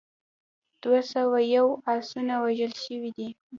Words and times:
دوه 0.81 0.99
سوه 1.13 1.37
یو 1.55 1.67
اسونه 1.95 2.33
وژل 2.43 2.73
شوي 2.83 3.11
دي. 3.17 3.29